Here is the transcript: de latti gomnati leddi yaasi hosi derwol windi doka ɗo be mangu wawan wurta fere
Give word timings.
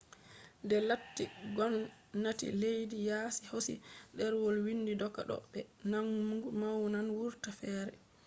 de 0.69 0.77
latti 0.89 1.23
gomnati 1.57 2.47
leddi 2.61 2.97
yaasi 3.09 3.41
hosi 3.51 3.73
derwol 4.17 4.57
windi 4.65 4.93
doka 5.01 5.21
ɗo 5.29 5.35
be 5.51 5.59
mangu 5.91 6.47
wawan 6.61 7.07
wurta 7.17 7.49
fere 7.59 7.93